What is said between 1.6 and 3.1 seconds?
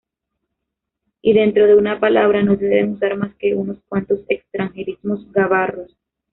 de una palabra, no se deben